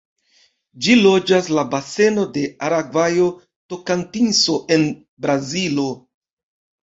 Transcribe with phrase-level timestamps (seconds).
[0.83, 4.87] Ĝi loĝas la baseno de Aragvajo-Tokantinso en
[5.27, 5.87] Brazilo.